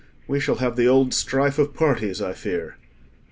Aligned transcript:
"We 0.27 0.39
shall 0.39 0.55
have 0.55 0.77
the 0.77 0.87
old 0.87 1.13
strife 1.13 1.59
of 1.59 1.75
parties, 1.75 2.23
I 2.23 2.33
fear." 2.33 2.75